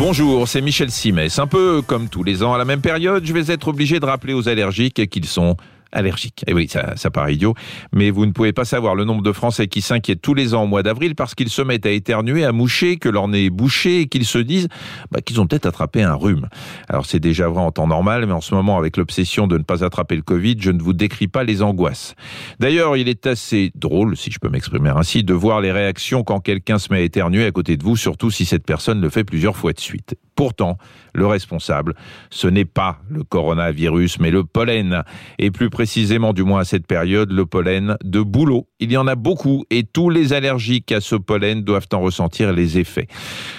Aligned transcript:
Bonjour, 0.00 0.48
c'est 0.48 0.62
Michel 0.62 0.90
Simès. 0.90 1.38
Un 1.38 1.46
peu 1.46 1.82
comme 1.82 2.08
tous 2.08 2.24
les 2.24 2.42
ans 2.42 2.54
à 2.54 2.58
la 2.58 2.64
même 2.64 2.80
période, 2.80 3.22
je 3.22 3.34
vais 3.34 3.52
être 3.52 3.68
obligé 3.68 4.00
de 4.00 4.06
rappeler 4.06 4.32
aux 4.32 4.48
allergiques 4.48 5.10
qu'ils 5.10 5.26
sont 5.26 5.58
allergiques. 5.92 6.44
Et 6.46 6.54
oui, 6.54 6.68
ça, 6.68 6.96
ça 6.96 7.10
paraît 7.10 7.34
idiot, 7.34 7.54
mais 7.92 8.10
vous 8.10 8.26
ne 8.26 8.32
pouvez 8.32 8.52
pas 8.52 8.64
savoir 8.64 8.94
le 8.94 9.04
nombre 9.04 9.22
de 9.22 9.32
Français 9.32 9.66
qui 9.66 9.80
s'inquiètent 9.80 10.22
tous 10.22 10.34
les 10.34 10.54
ans 10.54 10.64
au 10.64 10.66
mois 10.66 10.82
d'avril 10.82 11.14
parce 11.14 11.34
qu'ils 11.34 11.50
se 11.50 11.62
mettent 11.62 11.86
à 11.86 11.90
éternuer, 11.90 12.44
à 12.44 12.52
moucher, 12.52 12.96
que 12.96 13.08
leur 13.08 13.28
nez 13.28 13.46
est 13.46 13.50
bouché 13.50 14.00
et 14.00 14.06
qu'ils 14.06 14.26
se 14.26 14.38
disent 14.38 14.68
bah, 15.10 15.20
qu'ils 15.20 15.40
ont 15.40 15.46
peut-être 15.46 15.66
attrapé 15.66 16.02
un 16.02 16.14
rhume. 16.14 16.48
Alors 16.88 17.06
c'est 17.06 17.20
déjà 17.20 17.48
vrai 17.48 17.62
en 17.62 17.72
temps 17.72 17.86
normal, 17.86 18.26
mais 18.26 18.32
en 18.32 18.40
ce 18.40 18.54
moment, 18.54 18.78
avec 18.78 18.96
l'obsession 18.96 19.46
de 19.46 19.58
ne 19.58 19.62
pas 19.62 19.84
attraper 19.84 20.16
le 20.16 20.22
Covid, 20.22 20.56
je 20.60 20.70
ne 20.70 20.80
vous 20.80 20.92
décris 20.92 21.28
pas 21.28 21.44
les 21.44 21.62
angoisses. 21.62 22.14
D'ailleurs, 22.58 22.96
il 22.96 23.08
est 23.08 23.26
assez 23.26 23.72
drôle, 23.74 24.16
si 24.16 24.30
je 24.30 24.38
peux 24.38 24.48
m'exprimer 24.48 24.90
ainsi, 24.90 25.24
de 25.24 25.34
voir 25.34 25.60
les 25.60 25.72
réactions 25.72 26.22
quand 26.22 26.40
quelqu'un 26.40 26.78
se 26.78 26.92
met 26.92 26.98
à 26.98 27.02
éternuer 27.02 27.44
à 27.44 27.50
côté 27.50 27.76
de 27.76 27.82
vous, 27.82 27.96
surtout 27.96 28.30
si 28.30 28.44
cette 28.44 28.64
personne 28.64 29.00
le 29.00 29.10
fait 29.10 29.24
plusieurs 29.24 29.56
fois 29.56 29.72
de 29.72 29.80
suite. 29.80 30.14
Pourtant, 30.40 30.78
le 31.12 31.26
responsable, 31.26 31.94
ce 32.30 32.48
n'est 32.48 32.64
pas 32.64 33.00
le 33.10 33.24
coronavirus, 33.24 34.20
mais 34.20 34.30
le 34.30 34.42
pollen. 34.42 35.02
Et 35.38 35.50
plus 35.50 35.68
précisément, 35.68 36.32
du 36.32 36.44
moins 36.44 36.60
à 36.60 36.64
cette 36.64 36.86
période, 36.86 37.30
le 37.30 37.44
pollen 37.44 37.98
de 38.02 38.22
boulot. 38.22 38.66
Il 38.78 38.90
y 38.90 38.96
en 38.96 39.06
a 39.06 39.16
beaucoup 39.16 39.66
et 39.68 39.82
tous 39.82 40.08
les 40.08 40.32
allergiques 40.32 40.92
à 40.92 41.02
ce 41.02 41.14
pollen 41.14 41.62
doivent 41.62 41.88
en 41.92 42.00
ressentir 42.00 42.54
les 42.54 42.78
effets. 42.78 43.06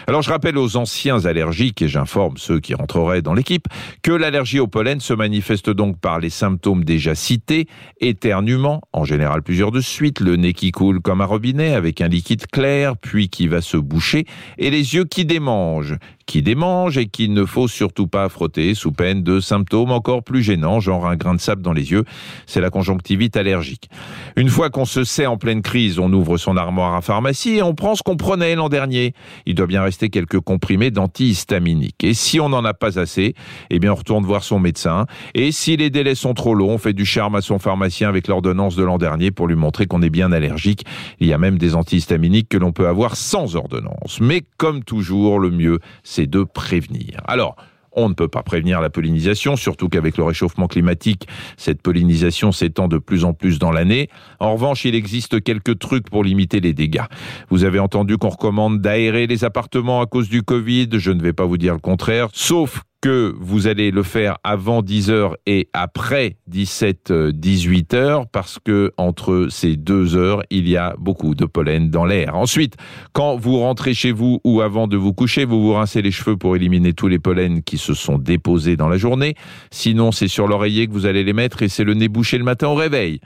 Alors 0.08 0.24
je 0.24 0.32
rappelle 0.32 0.58
aux 0.58 0.76
anciens 0.76 1.24
allergiques, 1.26 1.84
et 1.84 1.88
j'informe 1.88 2.38
ceux 2.38 2.60
qui 2.60 2.74
rentreraient 2.74 3.22
dans 3.22 3.36
l'équipe, 3.36 3.68
que 4.02 4.12
l'allergie 4.12 4.60
au 4.60 4.66
pollen 4.66 5.00
se 5.00 5.14
manifeste 5.14 5.70
donc 5.70 6.00
par 6.00 6.20
les 6.20 6.32
symptômes 6.32 6.84
déjà 6.84 7.14
cités, 7.14 7.68
éternuement, 8.00 8.82
en 8.92 9.06
général 9.06 9.44
plusieurs 9.44 9.70
de 9.70 9.82
suite, 9.82 10.20
le 10.20 10.36
nez 10.36 10.54
qui 10.54 10.72
coule 10.72 11.00
comme 11.00 11.22
un 11.22 11.26
robinet 11.26 11.76
avec 11.76 12.02
un 12.02 12.08
liquide 12.08 12.48
clair, 12.48 12.98
puis 12.98 13.30
qui 13.30 13.48
va 13.48 13.62
se 13.62 13.78
boucher, 13.78 14.26
et 14.58 14.72
les 14.72 14.96
yeux 14.96 15.06
qui 15.06 15.26
démangent, 15.26 15.98
qui 16.32 16.42
démangent 16.42 16.98
et 16.98 17.08
qu'il 17.08 17.34
ne 17.34 17.44
faut 17.44 17.68
surtout 17.68 18.08
pas 18.08 18.30
frotter 18.30 18.74
sous 18.74 18.94
peine 18.94 19.22
de 19.22 19.42
symptômes 19.42 19.92
encore 19.92 20.24
plus 20.24 20.42
gênants, 20.42 20.80
genre 20.80 21.06
un 21.06 21.18
grain 21.18 21.36
de 21.36 21.42
sable 21.42 21.62
dans 21.62 21.74
les 21.74 21.92
yeux. 21.92 22.06
C'est 22.46 22.62
la 22.62 22.70
conjonctivite 22.70 23.36
allergique. 23.36 23.90
Une 24.38 24.48
fois 24.48 24.70
qu'on 24.70 24.86
se 24.86 25.04
sait 25.04 25.26
en 25.26 25.36
pleine 25.36 25.62
crise, 25.62 26.00
on 26.00 26.14
ouvre 26.14 26.38
son 26.38 26.56
armoire 26.56 26.96
à 26.96 27.02
pharmacie 27.02 27.58
et 27.58 27.64
on 27.64 27.76
prend 27.76 27.96
ce 27.96 28.02
qu'on 28.02 28.16
prenait 28.16 28.56
l'an 28.56 28.70
dernier. 28.70 29.14
Il 29.46 29.56
doit 29.56 29.68
bien 29.68 29.84
rester 29.84 30.08
quelques 30.08 30.40
comprimés 30.40 30.90
d'antihistaminiques. 30.90 32.02
Et 32.02 32.14
si 32.14 32.40
on 32.40 32.48
n'en 32.48 32.64
a 32.64 32.74
pas 32.74 32.98
assez, 32.98 33.36
eh 33.70 33.80
bien 33.80 33.92
on 33.92 33.96
retourne 33.96 34.24
voir 34.24 34.46
son 34.46 34.58
médecin. 34.58 35.08
Et 35.34 35.52
si 35.52 35.76
les 35.76 35.90
délais 35.90 36.16
sont 36.16 36.34
trop 36.34 36.56
longs, 36.56 36.76
on 36.76 36.78
fait 36.78 36.94
du 36.94 37.06
charme 37.06 37.36
à 37.36 37.42
son 37.42 37.60
pharmacien 37.60 38.08
avec 38.08 38.30
l'ordonnance 38.30 38.78
de 38.78 38.86
l'an 38.86 38.98
dernier 38.98 39.32
pour 39.32 39.50
lui 39.50 39.56
montrer 39.56 39.86
qu'on 39.86 40.02
est 40.02 40.10
bien 40.10 40.32
allergique. 40.32 40.86
Il 41.20 41.28
y 41.28 41.34
a 41.34 41.38
même 41.38 41.58
des 41.58 41.76
antihistaminiques 41.76 42.48
que 42.48 42.58
l'on 42.58 42.72
peut 42.72 42.88
avoir 42.88 43.18
sans 43.18 43.58
ordonnance. 43.58 44.20
Mais 44.22 44.44
comme 44.56 44.86
toujours, 44.86 45.38
le 45.38 45.52
mieux, 45.52 45.80
c'est 46.04 46.21
de 46.28 46.44
prévenir. 46.44 47.22
Alors, 47.26 47.56
on 47.94 48.10
ne 48.10 48.14
peut 48.14 48.28
pas 48.28 48.44
prévenir 48.44 48.80
la 48.82 48.90
pollinisation, 48.90 49.56
surtout 49.56 49.90
qu'avec 49.90 50.18
le 50.18 50.24
réchauffement 50.24 50.68
climatique, 50.68 51.28
cette 51.58 51.82
pollinisation 51.82 52.52
s'étend 52.52 52.88
de 52.88 52.98
plus 52.98 53.26
en 53.26 53.34
plus 53.34 53.60
dans 53.60 53.72
l'année. 53.72 54.10
En 54.40 54.54
revanche, 54.54 54.86
il 54.86 54.96
existe 54.96 55.44
quelques 55.44 55.78
trucs 55.78 56.10
pour 56.10 56.24
limiter 56.24 56.60
les 56.62 56.74
dégâts. 56.74 57.04
Vous 57.50 57.64
avez 57.66 57.80
entendu 57.80 58.18
qu'on 58.18 58.30
recommande 58.30 58.80
d'aérer 58.80 59.28
les 59.28 59.44
appartements 59.44 60.02
à 60.02 60.06
cause 60.06 60.30
du 60.30 60.44
Covid, 60.44 60.88
je 60.94 61.12
ne 61.12 61.22
vais 61.22 61.34
pas 61.34 61.46
vous 61.46 61.58
dire 61.58 61.74
le 61.74 61.80
contraire, 61.80 62.30
sauf 62.34 62.84
que 63.02 63.36
vous 63.40 63.66
allez 63.66 63.90
le 63.90 64.04
faire 64.04 64.38
avant 64.44 64.84
10 64.84 65.10
heures 65.10 65.36
et 65.48 65.70
après 65.74 66.38
17 66.48 67.12
18 67.12 67.94
heures 67.96 68.28
parce 68.28 68.60
que 68.64 68.92
entre 68.98 69.48
ces 69.50 69.76
deux 69.76 70.16
heures, 70.16 70.44
il 70.52 70.70
y 70.70 70.78
a 70.78 70.96
beaucoup 71.00 71.34
de 71.34 71.46
pollen 71.46 71.90
dans 71.90 72.06
l'air. 72.06 72.36
Ensuite, 72.36 72.76
quand 73.14 73.38
vous 73.38 73.60
rentrez 73.60 73.96
chez 73.96 74.12
vous 74.12 74.40
ou 74.44 74.62
avant 74.62 74.88
de 74.88 74.98
vous 74.98 75.14
coucher, 75.14 75.46
vous 75.46 75.62
vous 75.62 75.74
rincez 75.74 76.02
les 76.02 76.12
cheveux 76.12 76.38
pour 76.38 76.56
éliminer 76.56 76.94
tous 76.94 77.08
les 77.08 77.20
pollens 77.20 77.62
qui 77.64 77.80
se 77.80 77.96
sont 77.96 78.20
déposés 78.20 78.78
dans 78.78 78.88
la 78.88 78.98
journée. 78.98 79.36
Sinon, 79.72 80.12
c'est 80.12 80.28
sur 80.28 80.48
l'oreiller 80.48 80.88
que 80.88 80.94
vous 80.94 81.08
allez 81.08 81.24
les 81.24 81.34
mettre 81.34 81.64
et 81.64 81.70
c'est 81.70 81.84
le 81.84 81.96
nez 81.96 82.08
bouché 82.08 82.38
le 82.38 82.44
matin 82.44 82.68
au 82.68 82.76
réveil. 82.76 83.20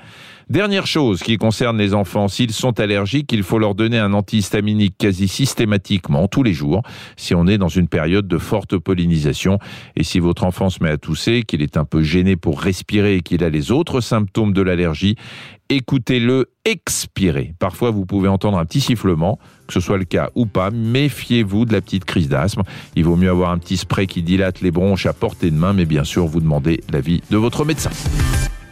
Dernière 0.47 0.85
chose 0.85 1.23
qui 1.23 1.37
concerne 1.37 1.79
les 1.79 1.95
enfants, 1.95 2.27
s'ils 2.27 2.51
sont 2.51 2.79
allergiques, 2.79 3.31
il 3.33 3.41
faut 3.41 3.57
leur 3.57 3.73
donner 3.73 3.97
un 3.97 4.13
antihistaminique 4.13 4.95
quasi 4.95 5.27
systématiquement 5.27 6.27
tous 6.27 6.43
les 6.43 6.53
jours 6.53 6.83
si 7.17 7.33
on 7.33 7.47
est 7.47 7.57
dans 7.57 7.67
une 7.67 7.87
période 7.87 8.27
de 8.27 8.37
forte 8.37 8.77
pollinisation. 8.77 9.57
Et 9.95 10.03
si 10.03 10.19
votre 10.19 10.43
enfant 10.43 10.69
se 10.69 10.83
met 10.83 10.91
à 10.91 10.97
tousser, 10.97 11.41
qu'il 11.41 11.63
est 11.63 11.77
un 11.77 11.85
peu 11.85 12.03
gêné 12.03 12.35
pour 12.35 12.61
respirer 12.61 13.15
et 13.15 13.21
qu'il 13.21 13.43
a 13.43 13.49
les 13.49 13.71
autres 13.71 14.01
symptômes 14.01 14.53
de 14.53 14.61
l'allergie, 14.61 15.15
écoutez-le 15.69 16.51
expirer. 16.63 17.55
Parfois, 17.57 17.89
vous 17.89 18.05
pouvez 18.05 18.27
entendre 18.27 18.59
un 18.59 18.65
petit 18.65 18.81
sifflement, 18.81 19.39
que 19.65 19.73
ce 19.73 19.79
soit 19.79 19.97
le 19.97 20.05
cas 20.05 20.29
ou 20.35 20.45
pas. 20.45 20.69
Méfiez-vous 20.69 21.65
de 21.65 21.73
la 21.73 21.81
petite 21.81 22.05
crise 22.05 22.29
d'asthme. 22.29 22.61
Il 22.95 23.03
vaut 23.03 23.15
mieux 23.15 23.31
avoir 23.31 23.49
un 23.49 23.57
petit 23.57 23.77
spray 23.77 24.05
qui 24.05 24.21
dilate 24.21 24.61
les 24.61 24.69
bronches 24.69 25.07
à 25.07 25.13
portée 25.13 25.49
de 25.49 25.55
main, 25.55 25.73
mais 25.73 25.85
bien 25.85 26.03
sûr, 26.03 26.27
vous 26.27 26.39
demandez 26.39 26.83
l'avis 26.91 27.23
de 27.31 27.37
votre 27.37 27.65
médecin. 27.65 27.89